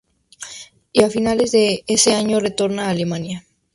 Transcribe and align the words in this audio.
Y 0.93 1.03
a 1.03 1.11
fines 1.11 1.51
de 1.51 1.83
ese 1.85 2.15
año 2.15 2.39
retorna 2.39 2.87
a 2.87 2.89
Alemania. 2.89 3.45